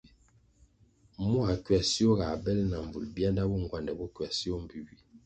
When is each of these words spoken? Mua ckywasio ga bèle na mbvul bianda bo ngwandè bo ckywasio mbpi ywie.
Mua 1.25 1.51
ckywasio 1.57 2.11
ga 2.19 2.27
bèle 2.43 2.63
na 2.69 2.77
mbvul 2.85 3.05
bianda 3.15 3.43
bo 3.49 3.55
ngwandè 3.63 3.91
bo 3.97 4.05
ckywasio 4.09 4.53
mbpi 4.63 4.77
ywie. 4.81 4.97